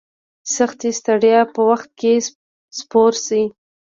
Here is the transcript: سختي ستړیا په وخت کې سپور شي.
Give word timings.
سختي 0.55 0.89
ستړیا 0.99 1.39
په 1.53 1.61
وخت 1.69 1.89
کې 1.99 2.13
سپور 2.77 3.13
شي. 3.25 3.43